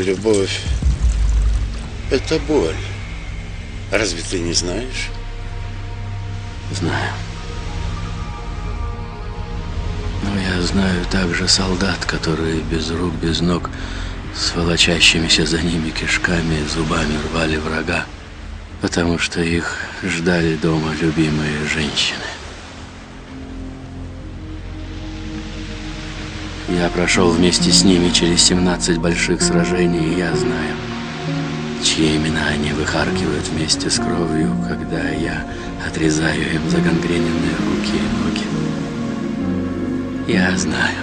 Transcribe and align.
Любовь– 0.00 0.62
это 2.10 2.38
боль. 2.48 2.74
Разве 3.92 4.22
ты 4.22 4.38
не 4.38 4.54
знаешь? 4.54 5.10
Знаю. 6.72 7.12
Но 10.22 10.40
я 10.40 10.62
знаю 10.62 11.04
также 11.10 11.46
солдат, 11.48 12.02
которые 12.06 12.62
без 12.62 12.90
рук, 12.90 13.12
без 13.16 13.42
ног, 13.42 13.68
с 14.34 14.56
волочащимися 14.56 15.44
за 15.44 15.60
ними 15.60 15.90
кишками 15.90 16.54
и 16.54 16.66
зубами 16.66 17.18
рвали 17.28 17.58
врага, 17.58 18.06
потому 18.80 19.18
что 19.18 19.42
их 19.42 19.76
ждали 20.02 20.56
дома 20.56 20.94
любимые 20.98 21.66
женщины. 21.66 22.39
Я 26.70 26.88
прошел 26.88 27.30
вместе 27.30 27.72
с 27.72 27.82
ними 27.82 28.10
через 28.10 28.42
17 28.44 28.98
больших 28.98 29.42
сражений, 29.42 30.14
и 30.14 30.18
я 30.18 30.34
знаю, 30.36 30.76
чьи 31.82 32.16
имена 32.16 32.46
они 32.54 32.70
выхаркивают 32.70 33.48
вместе 33.48 33.90
с 33.90 33.96
кровью, 33.96 34.54
когда 34.68 35.08
я 35.08 35.44
отрезаю 35.84 36.54
им 36.54 36.70
загангрененные 36.70 37.56
руки 37.58 37.96
и 37.96 38.08
ноги. 38.22 38.44
Я 40.28 40.56
знаю, 40.56 41.02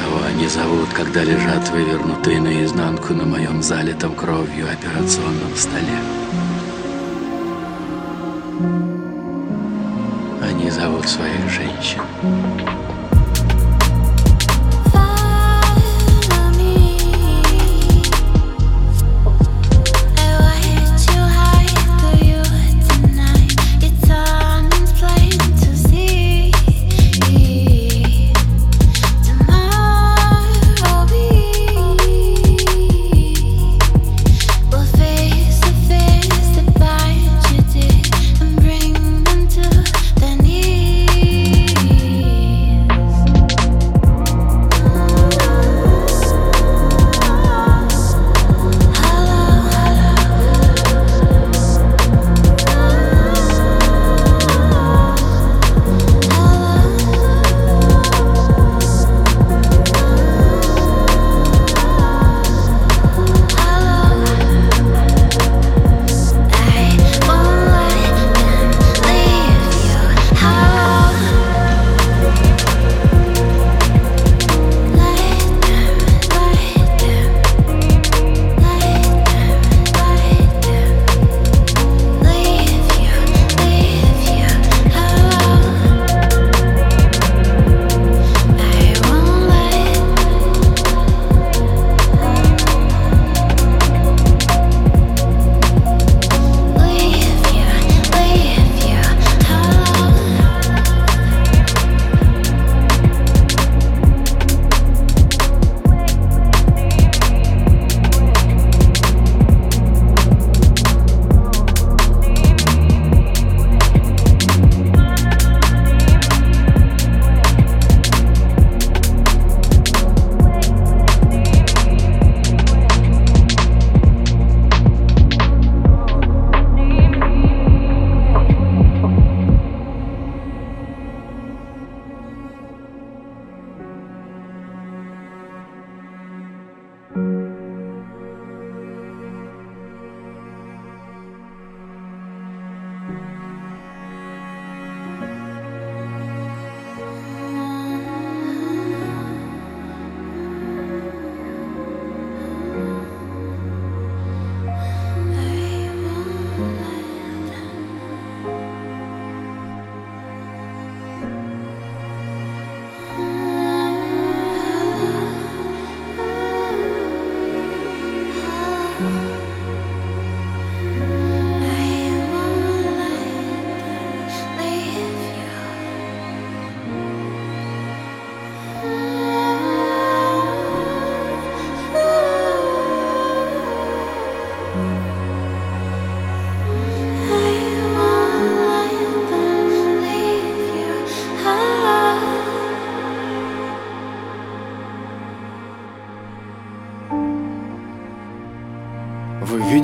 кого 0.00 0.24
они 0.28 0.46
зовут, 0.46 0.88
когда 0.94 1.24
лежат 1.24 1.68
вывернутые 1.70 2.40
наизнанку 2.40 3.12
на 3.12 3.24
моем 3.24 3.60
залитом 3.60 4.14
кровью 4.14 4.66
операционном 4.70 5.56
столе. 5.56 5.98
Они 10.40 10.70
зовут 10.70 11.08
своих 11.08 11.50
женщин. 11.50 12.02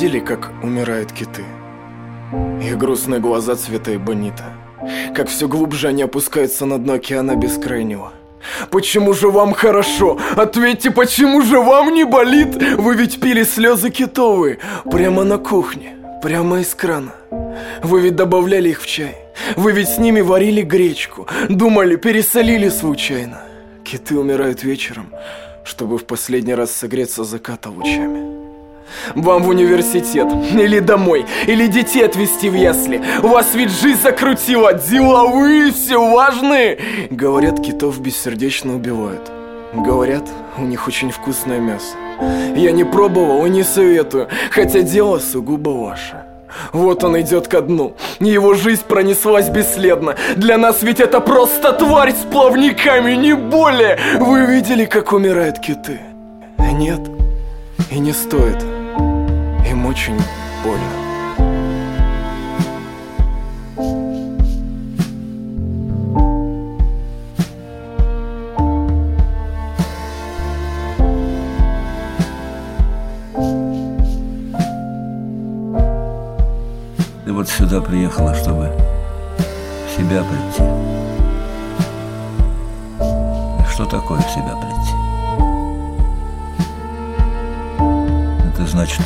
Видели, 0.02 0.18
как 0.18 0.50
умирают 0.64 1.12
киты? 1.12 1.44
Их 2.60 2.76
грустные 2.76 3.20
глаза 3.20 3.54
цвета 3.54 3.94
эбонита. 3.94 4.44
Как 5.14 5.28
все 5.28 5.46
глубже 5.46 5.88
они 5.88 6.02
опускаются 6.02 6.66
на 6.66 6.78
дно 6.78 6.94
океана 6.94 7.36
бескрайнего. 7.36 8.12
Почему 8.70 9.12
же 9.12 9.28
вам 9.28 9.52
хорошо? 9.52 10.18
Ответьте, 10.36 10.90
почему 10.90 11.42
же 11.42 11.60
вам 11.60 11.94
не 11.94 12.04
болит? 12.04 12.60
Вы 12.78 12.96
ведь 12.96 13.20
пили 13.20 13.44
слезы 13.44 13.90
китовые 13.90 14.58
прямо 14.90 15.22
на 15.22 15.38
кухне, 15.38 15.94
прямо 16.20 16.58
из 16.58 16.74
крана. 16.74 17.12
Вы 17.84 18.00
ведь 18.00 18.16
добавляли 18.16 18.70
их 18.70 18.82
в 18.82 18.86
чай. 18.86 19.14
Вы 19.56 19.70
ведь 19.70 19.88
с 19.88 19.98
ними 19.98 20.20
варили 20.20 20.62
гречку. 20.62 21.28
Думали, 21.48 21.94
пересолили 21.94 22.70
случайно. 22.70 23.42
Киты 23.84 24.18
умирают 24.18 24.64
вечером, 24.64 25.12
чтобы 25.64 25.96
в 25.96 26.04
последний 26.06 26.56
раз 26.56 26.72
согреться 26.72 27.22
заката 27.22 27.70
лучами. 27.70 28.31
Вам 29.14 29.42
в 29.42 29.48
университет, 29.48 30.28
или 30.52 30.78
домой, 30.78 31.26
или 31.46 31.66
детей 31.66 32.04
отвезти 32.04 32.48
в 32.48 32.54
ясли. 32.54 33.02
Вас 33.20 33.54
ведь 33.54 33.70
жизнь 33.70 34.00
закрутила, 34.00 34.74
деловые 34.74 35.72
все 35.72 35.98
важные. 36.10 36.78
Говорят, 37.10 37.60
китов 37.60 38.00
бессердечно 38.00 38.74
убивают. 38.74 39.30
Говорят, 39.72 40.24
у 40.58 40.62
них 40.62 40.86
очень 40.86 41.10
вкусное 41.10 41.58
мясо. 41.58 41.96
Я 42.54 42.72
не 42.72 42.84
пробовал 42.84 43.46
и 43.46 43.50
не 43.50 43.62
советую, 43.62 44.28
хотя 44.50 44.82
дело 44.82 45.18
сугубо 45.18 45.70
ваше. 45.70 46.24
Вот 46.72 47.02
он 47.04 47.18
идет 47.20 47.48
ко 47.48 47.62
дну. 47.62 47.94
Его 48.20 48.54
жизнь 48.54 48.82
пронеслась 48.86 49.48
бесследно. 49.48 50.16
Для 50.36 50.58
нас 50.58 50.82
ведь 50.82 51.00
это 51.00 51.20
просто 51.20 51.72
тварь 51.72 52.12
с 52.12 52.30
плавниками, 52.30 53.14
не 53.14 53.34
более. 53.34 53.98
Вы 54.18 54.44
видели, 54.44 54.84
как 54.84 55.12
умирают 55.12 55.58
киты? 55.58 56.00
Нет? 56.58 57.00
И 57.90 57.98
не 57.98 58.12
стоит. 58.12 58.71
Им 59.72 59.86
очень 59.86 60.20
больно. 60.62 60.84
Ты 77.24 77.32
вот 77.32 77.48
сюда 77.48 77.80
приехала, 77.80 78.34
чтобы 78.34 78.70
в 79.86 79.96
себя 79.96 80.22
прийти. 80.22 80.62
Что 83.72 83.86
такое 83.86 84.20
в 84.20 84.30
себя 84.30 84.54
прийти? 84.54 84.92
Это 88.50 88.66
значит 88.66 89.00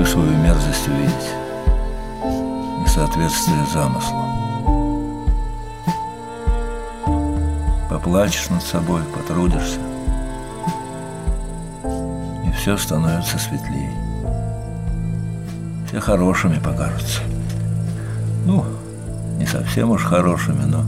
всю 0.00 0.12
свою 0.12 0.36
мерзость 0.38 0.88
увидеть. 0.88 1.30
Несоответствие 2.82 3.66
замыслу. 3.72 4.24
Поплачешь 7.90 8.48
над 8.48 8.62
собой, 8.62 9.02
потрудишься. 9.14 9.80
И 12.46 12.52
все 12.52 12.76
становится 12.76 13.38
светлее. 13.38 13.92
Все 15.88 16.00
хорошими 16.00 16.58
покажутся. 16.58 17.20
Ну, 18.46 18.64
не 19.38 19.46
совсем 19.46 19.90
уж 19.90 20.04
хорошими, 20.04 20.64
но 20.64 20.84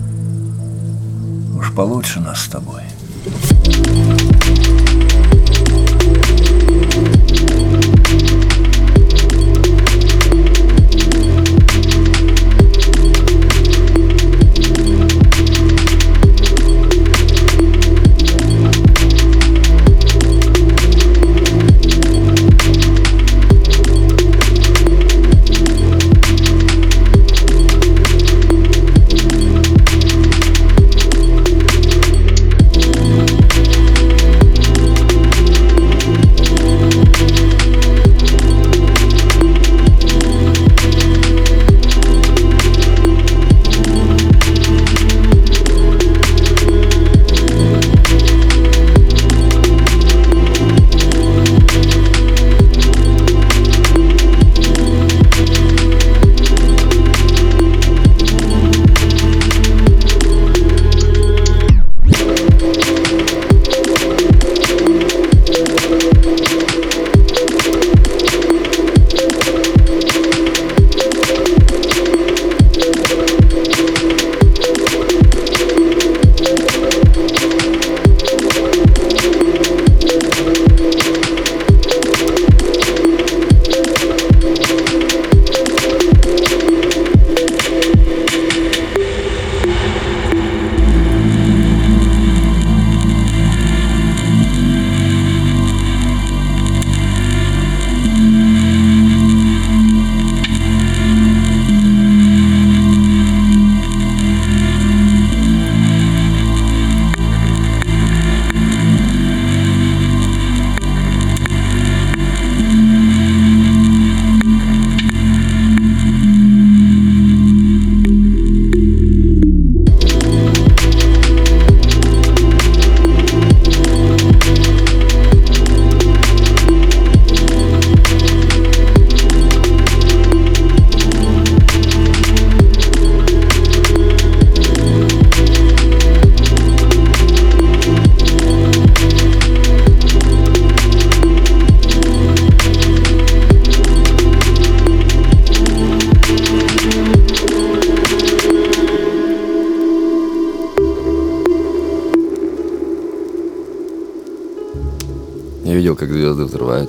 уж 1.59 1.75
получше 1.75 2.21
нас 2.21 2.41
с 2.41 2.49
тобой. 2.49 2.83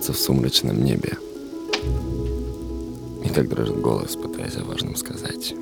Взрываются 0.04 0.14
в 0.14 0.18
сумрачном 0.18 0.84
небе. 0.84 1.18
И 3.24 3.30
как 3.30 3.48
дрожит 3.48 3.80
голос, 3.80 4.16
пытаясь 4.16 4.58
о 4.58 4.64
важном 4.64 4.96
сказать. 4.96 5.56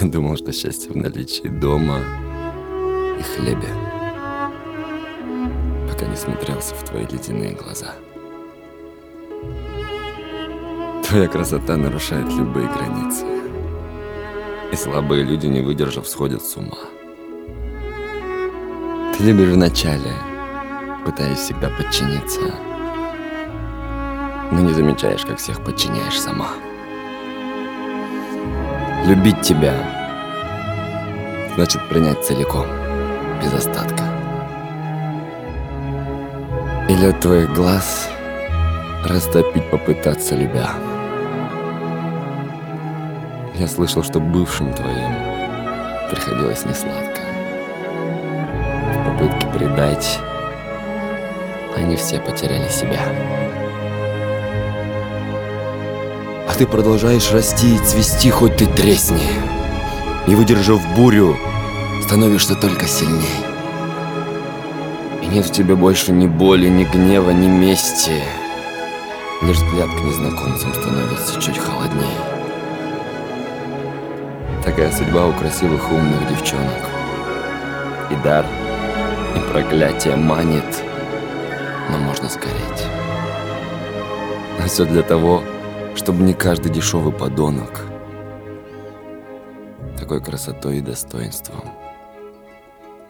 Я 0.00 0.06
думал, 0.08 0.36
что 0.36 0.52
счастье 0.52 0.92
в 0.92 0.96
наличии 0.96 1.48
дома 1.48 2.00
и 3.18 3.22
хлебе. 3.22 3.68
Пока 5.90 6.06
не 6.06 6.16
смотрелся 6.16 6.74
в 6.74 6.84
твои 6.84 7.06
ледяные 7.06 7.54
глаза. 7.54 7.94
Твоя 11.08 11.28
красота 11.28 11.76
нарушает 11.76 12.32
любые 12.32 12.68
границы. 12.68 13.24
И 14.72 14.76
слабые 14.76 15.24
люди, 15.24 15.46
не 15.46 15.62
выдержав, 15.62 16.08
сходят 16.08 16.42
с 16.42 16.56
ума. 16.56 16.78
Ты 19.16 19.24
любишь 19.24 19.54
вначале, 19.54 20.12
пытаясь 21.06 21.38
всегда 21.38 21.68
подчиниться, 21.68 22.40
но 24.50 24.60
не 24.60 24.72
замечаешь, 24.72 25.24
как 25.24 25.38
всех 25.38 25.62
подчиняешь 25.62 26.20
сама. 26.20 26.48
Любить 29.04 29.40
тебя 29.40 29.72
значит 31.54 31.88
принять 31.88 32.24
целиком, 32.24 32.66
без 33.40 33.54
остатка. 33.54 34.02
И 36.88 36.94
лед 36.96 37.20
твоих 37.20 37.54
глаз 37.54 38.10
растопить 39.04 39.70
попытаться 39.70 40.34
любя. 40.34 40.70
Я 43.54 43.68
слышал, 43.68 44.02
что 44.02 44.18
бывшим 44.18 44.74
твоим 44.74 45.14
приходилось 46.10 46.64
несладко. 46.64 47.20
В 48.92 49.04
попытке 49.04 49.46
предать 49.56 50.20
они 51.76 51.96
все 51.96 52.18
потеряли 52.18 52.68
себя. 52.68 53.00
А 56.48 56.54
ты 56.56 56.66
продолжаешь 56.66 57.30
расти 57.32 57.76
и 57.76 57.78
цвести, 57.78 58.30
хоть 58.30 58.56
ты 58.56 58.66
тресни. 58.66 59.28
И 60.26 60.34
выдержав 60.34 60.80
бурю, 60.96 61.36
становишься 62.02 62.54
только 62.54 62.86
сильней. 62.86 63.44
И 65.22 65.26
нет 65.26 65.44
в 65.44 65.52
тебе 65.52 65.74
больше 65.74 66.12
ни 66.12 66.26
боли, 66.26 66.68
ни 66.68 66.84
гнева, 66.84 67.30
ни 67.30 67.46
мести. 67.46 68.22
Лишь 69.42 69.58
взгляд 69.58 69.90
к 69.90 70.00
незнакомцам 70.00 70.72
становится 70.72 71.40
чуть 71.40 71.58
холодней. 71.58 72.16
Такая 74.64 74.90
судьба 74.90 75.26
у 75.26 75.32
красивых 75.32 75.92
умных 75.92 76.28
девчонок. 76.28 76.88
И 78.10 78.14
дар, 78.24 78.46
и 79.36 79.52
проклятие 79.52 80.16
манит, 80.16 80.64
но 81.90 81.98
можно 81.98 82.28
сгореть. 82.28 82.86
Все 84.66 84.84
для 84.84 85.02
того, 85.02 85.42
чтобы 85.94 86.22
не 86.24 86.34
каждый 86.34 86.72
дешевый 86.72 87.12
подонок 87.12 87.86
такой 89.96 90.20
красотой 90.20 90.78
и 90.78 90.82
достоинством 90.82 91.64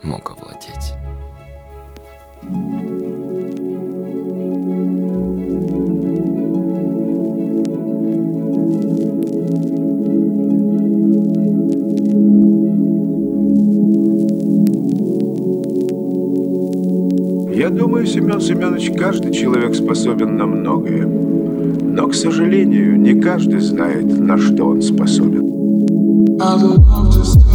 мог 0.03 0.31
овладеть. 0.31 0.95
Семен 18.17 18.41
Семенович, 18.41 18.99
каждый 18.99 19.31
человек 19.31 19.75
способен 19.75 20.39
на 20.39 20.47
многое. 20.47 21.07
Но, 21.07 22.09
к 22.09 22.15
сожалению, 22.15 22.99
не 22.99 23.21
каждый 23.21 23.61
знает, 23.61 24.07
на 24.19 24.39
что 24.39 24.69
он 24.69 24.81
способен. 24.81 25.45
I'd 26.41 26.63
love 26.63 27.11
to 27.13 27.46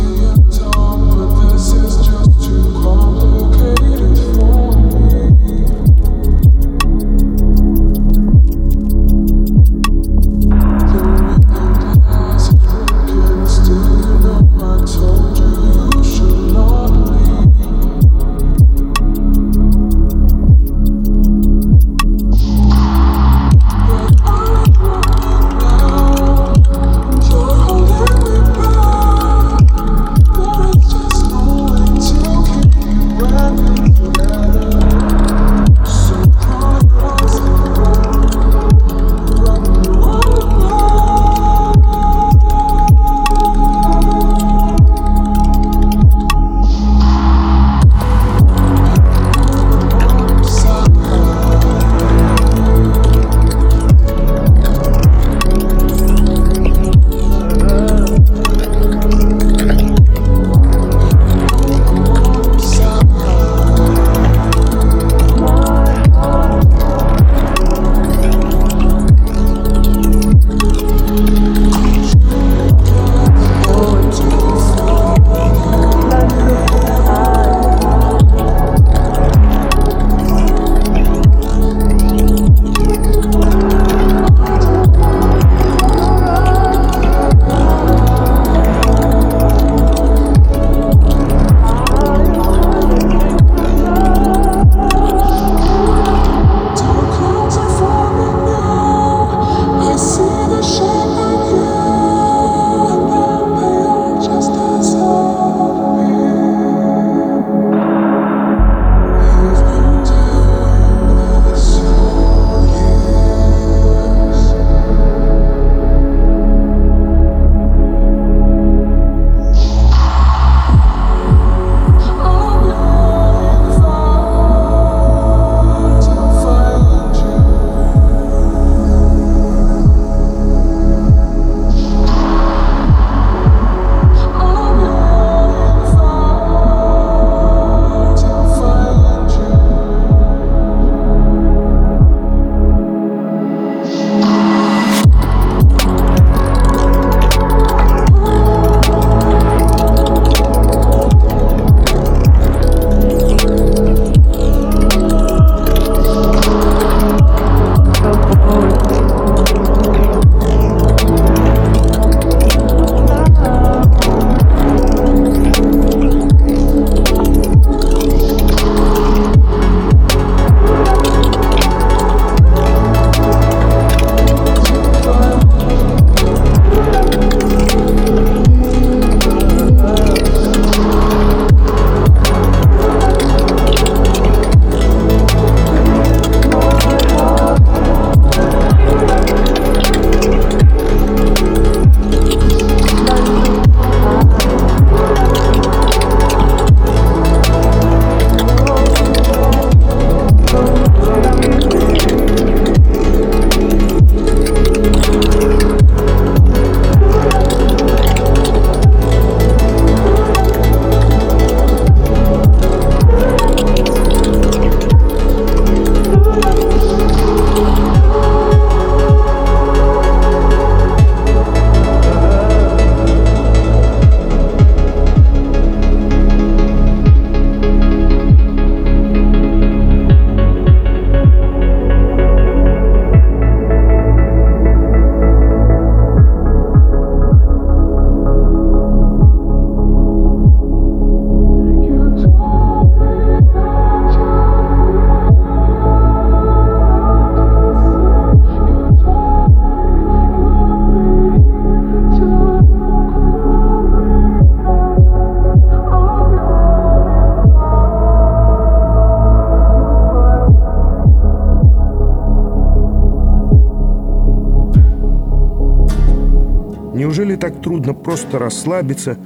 Неужели 267.32 267.54
так 267.54 267.62
трудно 267.62 267.94
просто 267.94 268.40
расслабиться 268.40 269.18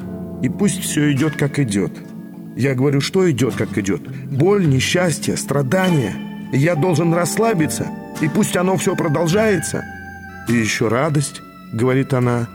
и 0.43 0.47
пусть 0.47 0.79
все 0.79 1.11
идет, 1.11 1.35
как 1.37 1.57
идет? 1.57 1.91
Я 2.55 2.75
говорю, 2.75 3.01
что 3.01 3.29
идет, 3.31 3.55
как 3.55 3.75
идет? 3.79 4.01
Боль, 4.29 4.67
несчастье, 4.67 5.35
страдания. 5.37 6.13
Я 6.53 6.75
должен 6.75 7.15
расслабиться, 7.15 7.87
и 8.21 8.27
пусть 8.27 8.55
оно 8.57 8.77
все 8.77 8.95
продолжается. 8.95 9.83
И 10.47 10.53
еще 10.53 10.87
радость, 10.87 11.41
говорит 11.73 12.13
она, 12.13 12.47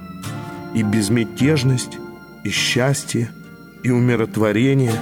и 0.73 0.85
безмятежность, 0.85 1.99
и 2.45 2.51
счастье, 2.51 3.29
и 3.83 3.91
умиротворение. 3.91 4.95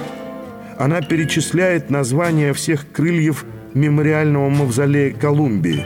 Она 0.79 1.01
перечисляет 1.01 1.91
названия 1.91 2.53
всех 2.53 2.91
крыльев 2.91 3.45
мемориального 3.75 4.49
мавзолея 4.49 5.13
Колумбии. 5.13 5.85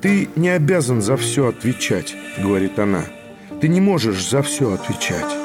«Ты 0.00 0.28
не 0.34 0.48
обязан 0.48 1.00
за 1.00 1.16
все 1.16 1.46
отвечать»,— 1.46 2.16
говорит 2.42 2.76
она. 2.80 3.04
Ты 3.62 3.68
не 3.68 3.80
можешь 3.80 4.28
за 4.28 4.42
все 4.42 4.72
отвечать. 4.72 5.41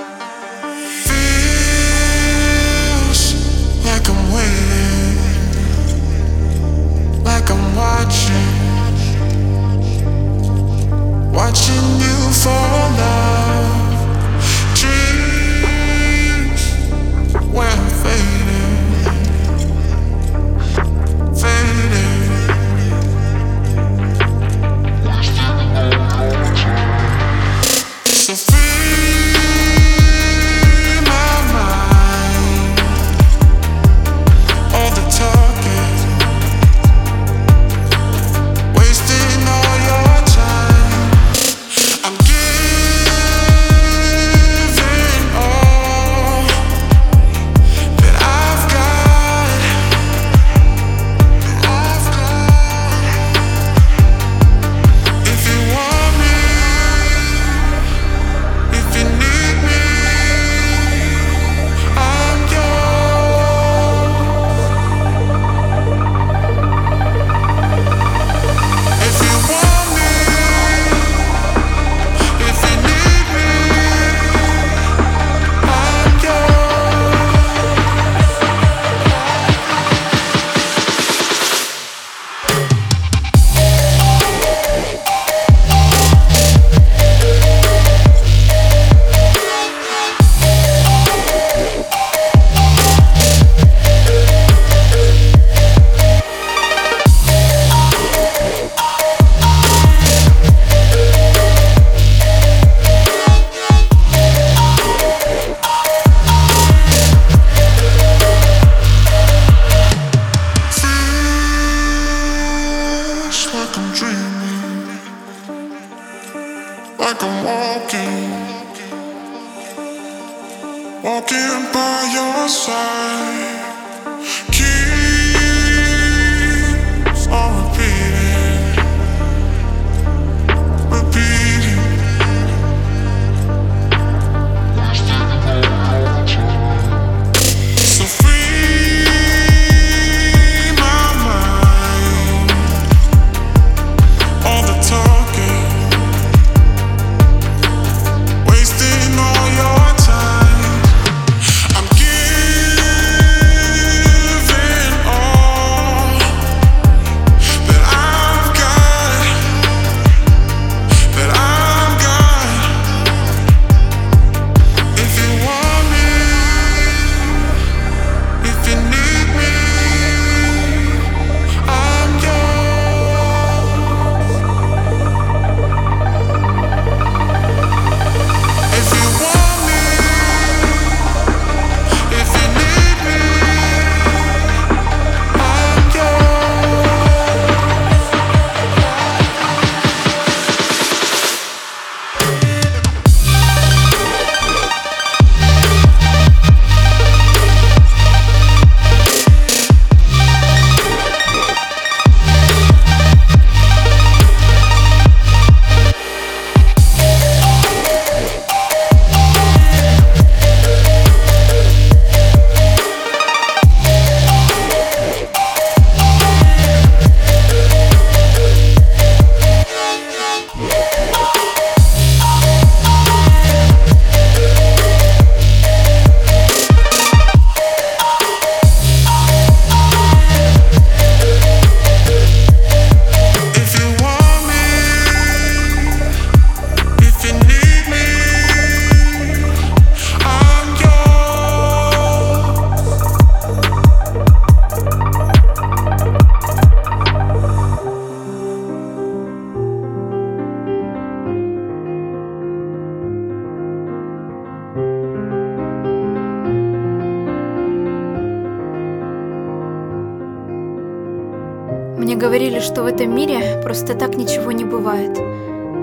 верили, 262.58 262.60
что 262.60 262.84
в 262.84 262.86
этом 262.86 263.16
мире 263.16 263.60
просто 263.64 263.94
так 263.94 264.16
ничего 264.16 264.52
не 264.52 264.66
бывает. 264.66 265.18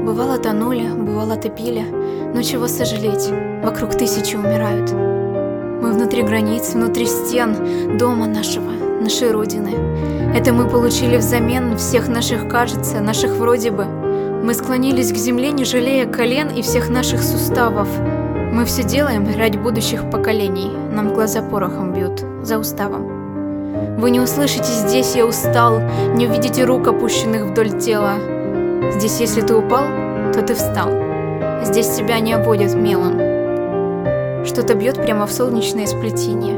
Бывало 0.04 0.38
тонули, 0.38 0.88
бывало 0.88 1.37
топили, 1.37 1.84
но 2.34 2.42
чего 2.42 2.68
сожалеть, 2.68 3.30
вокруг 3.62 3.94
тысячи 3.94 4.37
умирают. 4.37 4.92
Мы 4.92 5.92
внутри 5.92 6.22
границ, 6.22 6.74
внутри 6.74 7.06
стен, 7.06 7.98
дома 7.98 8.26
нашего, 8.26 8.70
нашей 9.00 9.30
Родины. 9.30 9.72
Это 10.34 10.52
мы 10.52 10.68
получили 10.68 11.16
взамен 11.16 11.76
всех 11.76 12.08
наших 12.08 12.48
кажется, 12.48 13.00
наших 13.00 13.32
вроде 13.37 13.70
бы. 13.70 13.84
Мы 14.44 14.54
склонились 14.54 15.12
к 15.12 15.16
земле, 15.16 15.52
не 15.52 15.64
жалея 15.64 16.06
колен 16.06 16.48
и 16.48 16.62
всех 16.62 16.90
наших 16.90 17.22
суставов. 17.22 17.88
Мы 18.52 18.64
все 18.64 18.82
делаем 18.82 19.26
ради 19.37 19.58
будущих 19.58 20.10
поколений, 20.10 20.70
нам 20.92 21.14
глаза 21.14 21.42
порохом 21.42 21.92
бьют, 21.92 22.24
за 22.42 22.58
уставом. 22.58 23.13
Вы 23.99 24.11
не 24.11 24.20
услышите 24.20 24.64
«здесь 24.64 25.14
я 25.14 25.27
устал», 25.27 25.81
не 26.14 26.27
увидите 26.27 26.64
рук, 26.64 26.88
опущенных 26.88 27.44
вдоль 27.44 27.79
тела. 27.79 28.14
Здесь, 28.92 29.20
если 29.20 29.40
ты 29.40 29.55
упал, 29.55 29.85
то 30.33 30.42
ты 30.42 30.55
встал. 30.55 30.90
Здесь 31.62 31.88
тебя 31.97 32.20
не 32.20 32.33
обводят 32.33 32.75
мелом. 32.75 34.44
Что-то 34.44 34.75
бьет 34.75 34.97
прямо 34.97 35.27
в 35.27 35.33
солнечное 35.33 35.87
сплетение. 35.87 36.55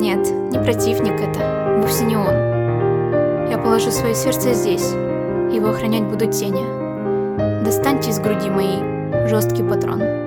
Нет, 0.00 0.30
не 0.50 0.58
противник 0.58 1.20
это, 1.20 1.78
вовсе 1.80 2.04
не 2.04 2.16
он. 2.16 3.48
Я 3.50 3.58
положу 3.58 3.90
свое 3.90 4.14
сердце 4.14 4.52
здесь, 4.52 4.92
его 5.52 5.68
охранять 5.68 6.04
будут 6.04 6.32
тени. 6.32 6.64
Достаньте 7.64 8.10
из 8.10 8.18
груди 8.18 8.50
моей 8.50 9.28
жесткий 9.28 9.62
патрон. 9.62 10.21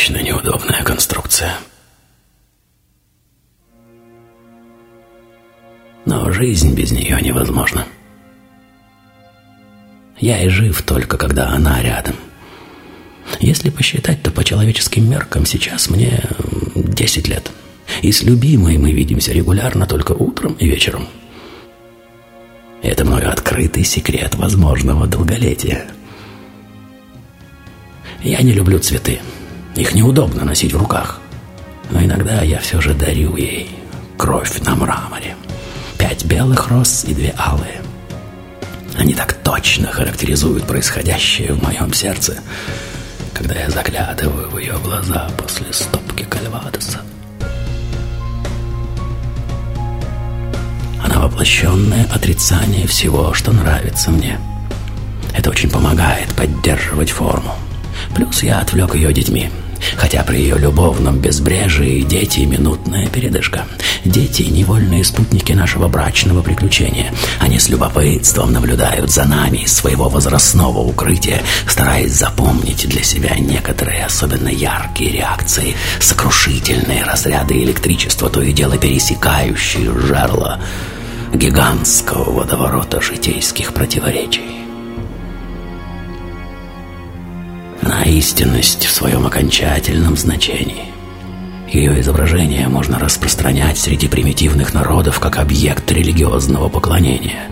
Чудовищно 0.00 0.22
неудобная 0.26 0.82
конструкция. 0.82 1.58
Но 6.06 6.32
жизнь 6.32 6.74
без 6.74 6.90
нее 6.90 7.20
невозможна. 7.20 7.86
Я 10.18 10.42
и 10.42 10.48
жив 10.48 10.80
только, 10.82 11.18
когда 11.18 11.50
она 11.50 11.82
рядом. 11.82 12.16
Если 13.40 13.68
посчитать, 13.68 14.22
то 14.22 14.30
по 14.30 14.42
человеческим 14.42 15.08
меркам 15.08 15.44
сейчас 15.44 15.90
мне 15.90 16.24
10 16.74 17.28
лет. 17.28 17.50
И 18.00 18.10
с 18.10 18.22
любимой 18.22 18.78
мы 18.78 18.92
видимся 18.92 19.32
регулярно 19.32 19.86
только 19.86 20.12
утром 20.12 20.54
и 20.54 20.66
вечером. 20.66 21.08
Это 22.82 23.04
мой 23.04 23.22
открытый 23.22 23.84
секрет 23.84 24.34
возможного 24.36 25.06
долголетия. 25.06 25.84
Я 28.22 28.40
не 28.40 28.52
люблю 28.52 28.78
цветы. 28.78 29.20
Их 29.80 29.94
неудобно 29.94 30.44
носить 30.44 30.74
в 30.74 30.76
руках. 30.76 31.20
Но 31.88 32.04
иногда 32.04 32.42
я 32.42 32.58
все 32.58 32.82
же 32.82 32.92
дарю 32.92 33.34
ей 33.36 33.70
кровь 34.18 34.60
на 34.60 34.74
мраморе. 34.74 35.36
Пять 35.96 36.26
белых 36.26 36.68
роз 36.68 37.04
и 37.04 37.14
две 37.14 37.34
алые. 37.38 37.80
Они 38.98 39.14
так 39.14 39.32
точно 39.32 39.86
характеризуют 39.86 40.66
происходящее 40.66 41.54
в 41.54 41.62
моем 41.62 41.94
сердце, 41.94 42.40
когда 43.32 43.54
я 43.54 43.70
заглядываю 43.70 44.50
в 44.50 44.58
ее 44.58 44.74
глаза 44.84 45.30
после 45.38 45.72
стопки 45.72 46.24
кальвадоса. 46.24 47.00
Она 51.02 51.20
воплощенное 51.20 52.04
отрицание 52.14 52.86
всего, 52.86 53.32
что 53.32 53.50
нравится 53.52 54.10
мне. 54.10 54.38
Это 55.34 55.48
очень 55.48 55.70
помогает 55.70 56.28
поддерживать 56.34 57.12
форму. 57.12 57.54
Плюс 58.14 58.42
я 58.42 58.58
отвлек 58.58 58.94
ее 58.94 59.14
детьми. 59.14 59.50
Хотя 59.96 60.22
при 60.22 60.38
ее 60.38 60.58
любовном 60.58 61.18
безбрежии 61.18 62.02
дети– 62.02 62.40
минутная 62.40 63.06
передышка. 63.08 63.66
Дети– 64.04 64.42
невольные 64.50 65.04
спутники 65.04 65.52
нашего 65.52 65.88
брачного 65.88 66.42
приключения. 66.42 67.12
Они 67.38 67.58
с 67.58 67.68
любопытством 67.68 68.52
наблюдают 68.52 69.10
за 69.10 69.24
нами 69.24 69.58
из 69.58 69.72
своего 69.72 70.08
возрастного 70.08 70.78
укрытия, 70.78 71.42
стараясь 71.66 72.12
запомнить 72.12 72.88
для 72.88 73.02
себя 73.02 73.36
некоторые 73.36 74.04
особенно 74.04 74.48
яркие 74.48 75.12
реакции, 75.12 75.74
сокрушительные 76.00 77.04
разряды 77.04 77.62
электричества, 77.62 78.30
то 78.30 78.42
и 78.42 78.52
дело 78.52 78.78
пересекающие 78.78 79.90
жерло 79.98 80.60
гигантского 81.34 82.30
водоворота 82.32 83.00
житейских 83.00 83.72
противоречий. 83.72 84.59
На 88.00 88.04
истинность 88.04 88.86
в 88.86 88.92
своем 88.92 89.26
окончательном 89.26 90.16
значении. 90.16 90.86
Ее 91.68 92.00
изображение 92.00 92.66
можно 92.66 92.98
распространять 92.98 93.78
среди 93.78 94.08
примитивных 94.08 94.72
народов 94.72 95.20
как 95.20 95.36
объект 95.36 95.92
религиозного 95.92 96.70
поклонения. 96.70 97.48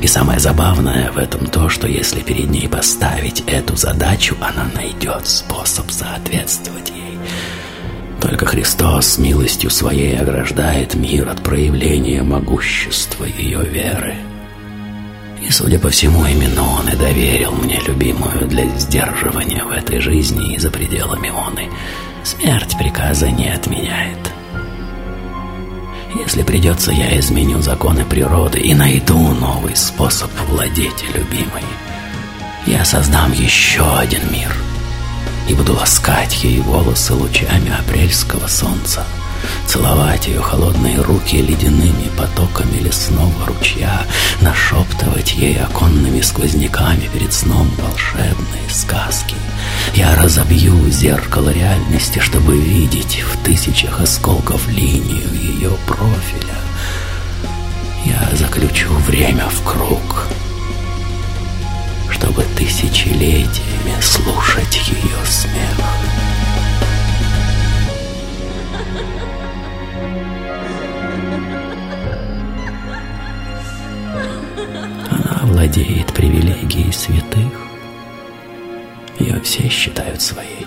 И 0.00 0.06
самое 0.06 0.40
забавное 0.40 1.12
в 1.12 1.18
этом 1.18 1.46
то, 1.46 1.68
что 1.68 1.86
если 1.86 2.20
перед 2.20 2.48
ней 2.48 2.66
поставить 2.66 3.44
эту 3.46 3.76
задачу, 3.76 4.36
она 4.40 4.70
найдет 4.74 5.26
способ 5.26 5.90
соответствовать 5.90 6.88
ей. 6.90 7.18
Только 8.22 8.46
Христос 8.46 9.18
милостью 9.18 9.68
своей 9.68 10.18
ограждает 10.18 10.94
мир 10.94 11.28
от 11.28 11.42
проявления 11.42 12.22
могущества 12.22 13.26
ее 13.26 13.62
веры. 13.62 14.14
И, 15.40 15.50
судя 15.50 15.78
по 15.78 15.88
всему, 15.88 16.26
именно 16.26 16.62
он 16.62 16.88
и 16.88 16.96
доверил 16.96 17.52
мне 17.52 17.80
любимую 17.86 18.46
для 18.46 18.66
сдерживания 18.78 19.64
в 19.64 19.70
этой 19.70 20.00
жизни 20.00 20.54
и 20.54 20.58
за 20.58 20.70
пределами 20.70 21.30
оны. 21.30 21.70
Смерть 22.22 22.76
приказа 22.78 23.30
не 23.30 23.48
отменяет. 23.48 24.18
Если 26.14 26.42
придется, 26.42 26.92
я 26.92 27.18
изменю 27.18 27.62
законы 27.62 28.04
природы 28.04 28.58
и 28.58 28.74
найду 28.74 29.16
новый 29.16 29.76
способ 29.76 30.30
владеть 30.48 31.04
любимой. 31.14 31.64
Я 32.66 32.84
создам 32.84 33.32
еще 33.32 33.84
один 33.96 34.20
мир 34.30 34.54
и 35.48 35.54
буду 35.54 35.74
ласкать 35.74 36.44
ей 36.44 36.60
волосы 36.60 37.14
лучами 37.14 37.72
апрельского 37.72 38.46
солнца 38.46 39.04
целовать 39.66 40.26
ее 40.26 40.40
холодные 40.40 41.00
руки 41.00 41.40
ледяными 41.40 42.10
потоками 42.16 42.78
лесного 42.78 43.46
ручья, 43.46 44.02
нашептывать 44.40 45.34
ей 45.34 45.60
оконными 45.60 46.20
сквозняками 46.20 47.08
перед 47.12 47.32
сном 47.32 47.70
волшебные 47.78 48.68
сказки. 48.68 49.36
Я 49.94 50.14
разобью 50.16 50.90
зеркало 50.90 51.50
реальности, 51.50 52.18
чтобы 52.18 52.56
видеть 52.58 53.22
в 53.22 53.44
тысячах 53.44 54.00
осколков 54.00 54.68
линию 54.68 55.28
ее 55.32 55.70
профиля. 55.86 56.56
Я 58.04 58.36
заключу 58.36 58.88
время 59.06 59.46
в 59.48 59.62
круг, 59.62 60.26
чтобы 62.10 62.44
тысячелетиями 62.56 64.00
слушать 64.00 64.80
ее 64.88 65.26
смех. 65.26 66.09
Владеет 75.42 76.12
привилегией 76.12 76.92
святых. 76.92 77.52
Ее 79.18 79.40
все 79.40 79.68
считают 79.68 80.20
своей. 80.22 80.66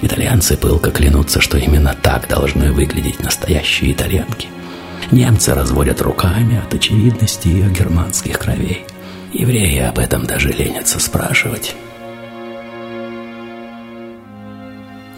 Итальянцы 0.00 0.56
пылко 0.56 0.90
клянутся, 0.90 1.40
что 1.40 1.58
именно 1.58 1.94
так 1.94 2.28
должны 2.28 2.72
выглядеть 2.72 3.22
настоящие 3.22 3.92
итальянки. 3.92 4.48
Немцы 5.10 5.54
разводят 5.54 6.00
руками 6.00 6.58
от 6.58 6.72
очевидности 6.72 7.48
ее 7.48 7.70
германских 7.70 8.38
кровей. 8.38 8.84
Евреи 9.32 9.80
об 9.80 9.98
этом 9.98 10.26
даже 10.26 10.50
ленятся 10.50 11.00
спрашивать. 11.00 11.74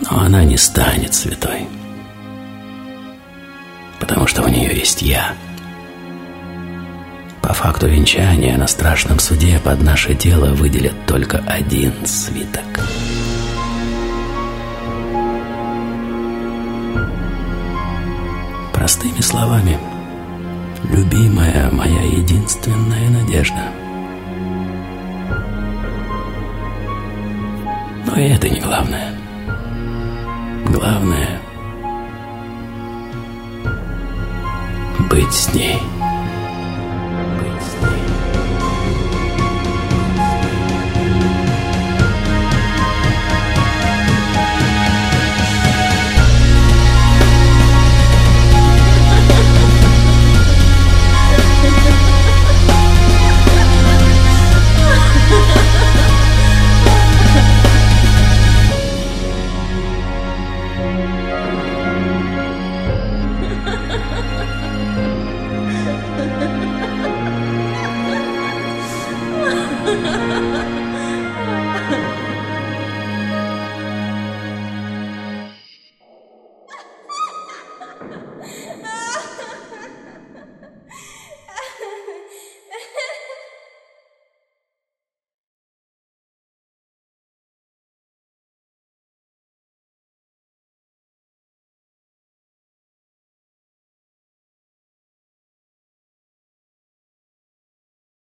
Но 0.00 0.20
она 0.20 0.44
не 0.44 0.56
станет 0.56 1.14
святой, 1.14 1.68
потому 4.00 4.26
что 4.26 4.42
у 4.42 4.48
нее 4.48 4.76
есть 4.76 5.02
я– 5.02 5.34
по 7.42 7.54
факту 7.54 7.88
венчания 7.88 8.56
на 8.56 8.66
страшном 8.66 9.18
суде 9.18 9.58
под 9.62 9.82
наше 9.82 10.14
дело 10.14 10.54
выделят 10.54 10.94
только 11.06 11.38
один 11.38 11.92
свиток. 12.06 12.64
Простыми 18.72 19.20
словами, 19.20 19.78
любимая 20.84 21.70
моя 21.70 22.02
единственная 22.02 23.10
надежда. 23.10 23.62
Но 28.06 28.16
и 28.16 28.28
это 28.28 28.48
не 28.48 28.60
главное. 28.60 29.14
Главное— 30.66 31.40
быть 35.10 35.32
с 35.32 35.52
ней. 35.54 35.78
Sleep. 37.60 37.99